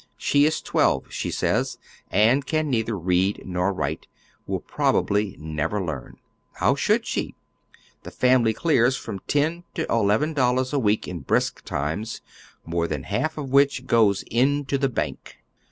[0.17, 1.77] She is twelve, she says,
[2.09, 4.07] and can neither read nor write;
[4.47, 6.17] will probably never learn.
[6.53, 7.35] How should slie?
[8.01, 12.21] The family clears from ten to eleven dollars a week in brisk times,
[12.65, 15.35] more than half of which goes into the bank.